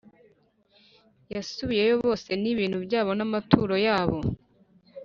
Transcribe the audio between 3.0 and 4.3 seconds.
n amaturo yabo